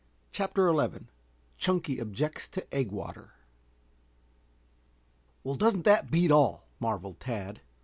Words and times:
CHAPTER 0.31 0.75
XI 0.75 1.05
CHUNKY 1.59 1.99
OBJECTS 1.99 2.47
TO 2.47 2.73
EGG 2.73 2.91
WATER 2.91 3.33
"Well, 5.43 5.53
doesn't 5.55 5.85
that 5.85 6.09
beat 6.09 6.31
all!" 6.31 6.65
marveled 6.79 7.19
Tad. 7.19 7.61